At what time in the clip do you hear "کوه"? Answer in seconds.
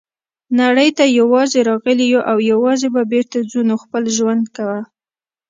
4.55-4.79